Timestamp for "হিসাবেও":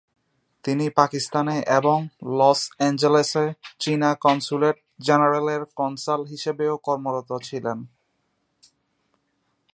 6.25-6.75